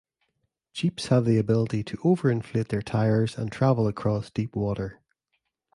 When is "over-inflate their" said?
2.03-2.81